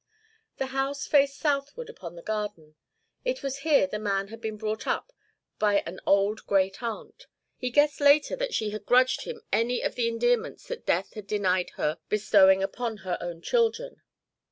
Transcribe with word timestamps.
The 0.57 0.65
house 0.73 1.05
faced 1.05 1.37
southward 1.37 1.87
upon 1.87 2.15
the 2.15 2.23
garden. 2.23 2.73
It 3.23 3.43
was 3.43 3.59
here 3.59 3.85
the 3.85 3.99
man 3.99 4.29
had 4.29 4.41
been 4.41 4.57
brought 4.57 4.87
up 4.87 5.13
by 5.59 5.81
an 5.81 5.99
old 6.07 6.43
great 6.47 6.81
aunt. 6.81 7.27
He 7.55 7.69
guessed 7.69 8.01
later 8.01 8.35
that 8.37 8.51
she 8.55 8.71
had 8.71 8.87
grudged 8.87 9.25
him 9.25 9.43
any 9.53 9.81
of 9.83 9.93
the 9.93 10.07
endearments 10.07 10.67
that 10.69 10.87
death 10.87 11.13
had 11.13 11.27
denied 11.27 11.69
her 11.75 11.99
bestowing 12.09 12.63
upon 12.63 12.97
her 13.05 13.19
own 13.21 13.43
children. 13.43 14.01